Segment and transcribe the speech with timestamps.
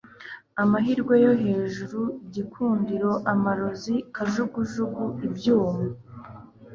[0.61, 5.85] amahirwe-yo hejuru--igikundiro amarozi-kajugujugu-ibyuma